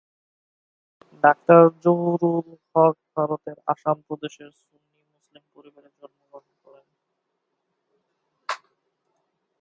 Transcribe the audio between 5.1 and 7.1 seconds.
মুসলিম পরিবারে জন্মগ্রহণ করেন।